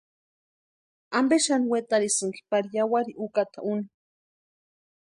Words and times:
¿Ampe 1.19 1.35
xani 1.45 1.69
wetarhisïnki 1.71 2.41
pari 2.49 2.69
yawarhi 2.75 3.13
úkata 3.25 3.59
úni? 3.73 3.85